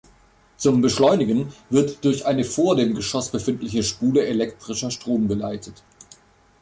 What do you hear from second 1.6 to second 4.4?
wird durch eine vor dem Geschoss befindliche Spule